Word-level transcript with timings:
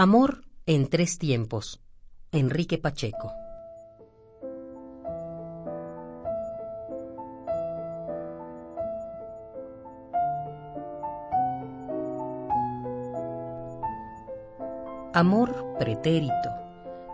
Amor 0.00 0.42
en 0.66 0.88
tres 0.88 1.18
tiempos. 1.18 1.80
Enrique 2.30 2.78
Pacheco. 2.78 3.32
Amor 15.12 15.74
pretérito, 15.80 16.32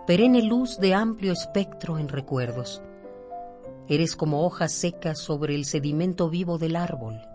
perenne 0.06 0.42
luz 0.42 0.78
de 0.78 0.92
amplio 0.92 1.32
espectro 1.32 1.98
en 1.98 2.10
recuerdos. 2.10 2.82
Eres 3.88 4.14
como 4.14 4.44
hojas 4.44 4.72
secas 4.72 5.20
sobre 5.20 5.54
el 5.54 5.64
sedimento 5.64 6.28
vivo 6.28 6.58
del 6.58 6.76
árbol. 6.76 7.33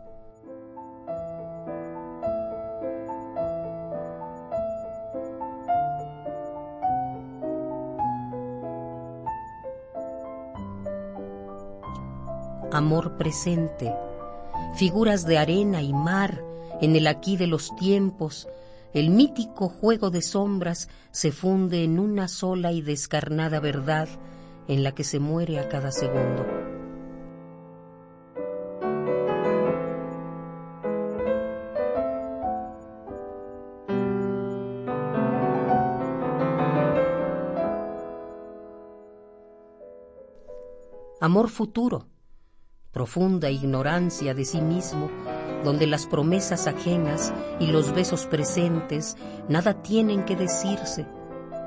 Amor 12.71 13.17
presente, 13.17 13.91
figuras 14.75 15.25
de 15.25 15.39
arena 15.39 15.81
y 15.81 15.91
mar 15.91 16.43
en 16.81 16.95
el 16.95 17.07
aquí 17.07 17.35
de 17.35 17.47
los 17.47 17.75
tiempos, 17.75 18.47
el 18.93 19.09
mítico 19.09 19.69
juego 19.69 20.11
de 20.11 20.21
sombras 20.21 20.87
se 21.09 21.31
funde 21.31 21.83
en 21.83 21.99
una 21.99 22.27
sola 22.27 22.71
y 22.71 22.83
descarnada 22.83 23.59
verdad 23.59 24.07
en 24.67 24.83
la 24.83 24.93
que 24.93 25.03
se 25.03 25.17
muere 25.17 25.57
a 25.57 25.67
cada 25.67 25.91
segundo. 25.91 26.45
Amor 41.19 41.49
futuro, 41.49 42.05
profunda 42.91 43.49
ignorancia 43.49 44.33
de 44.33 44.45
sí 44.45 44.61
mismo, 44.61 45.09
donde 45.63 45.87
las 45.87 46.07
promesas 46.07 46.67
ajenas 46.67 47.33
y 47.59 47.67
los 47.67 47.93
besos 47.93 48.25
presentes 48.25 49.15
nada 49.47 49.81
tienen 49.81 50.25
que 50.25 50.35
decirse, 50.35 51.05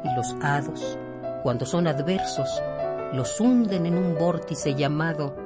y 0.04 0.16
los 0.16 0.34
hados, 0.42 0.98
cuando 1.42 1.66
son 1.66 1.86
adversos, 1.86 2.48
los 3.12 3.40
hunden 3.40 3.86
en 3.86 3.98
un 3.98 4.18
vórtice 4.18 4.74
llamado 4.74 5.36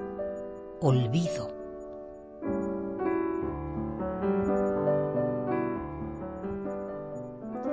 olvido. 0.81 1.55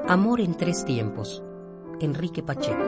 Amor 0.07 0.41
en 0.41 0.55
tres 0.55 0.83
tiempos. 0.83 1.41
Enrique 1.99 2.43
Pacheco. 2.43 2.83